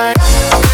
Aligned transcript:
night. 0.00 0.69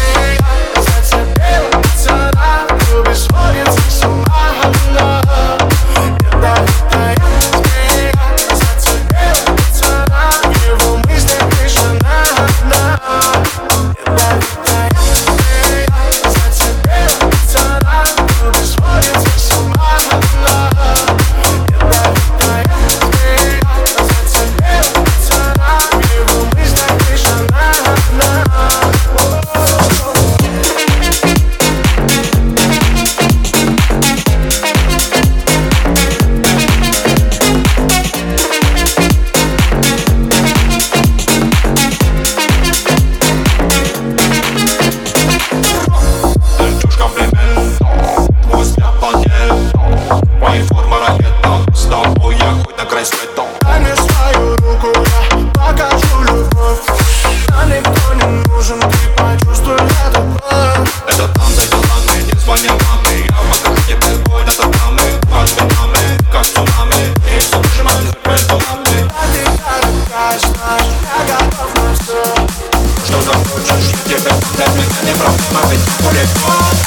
nie 75.07 75.15
wraz 75.15 75.51
ma 75.53 75.61
być 75.61 75.79
dance. 76.03 76.83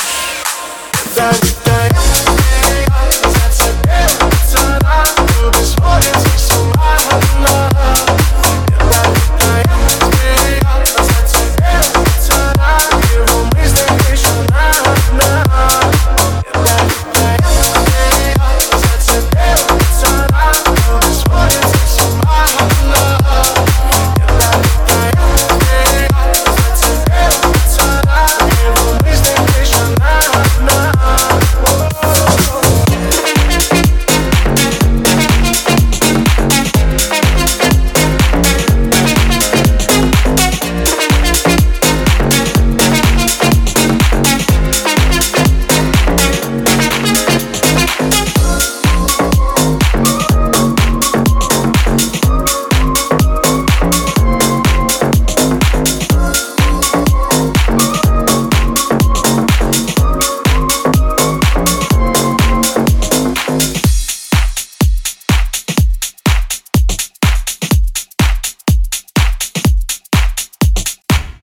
Zanim 1.16 1.59